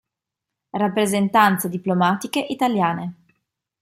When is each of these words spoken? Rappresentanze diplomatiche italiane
Rappresentanze 0.73 1.69
diplomatiche 1.69 2.39
italiane 2.47 3.17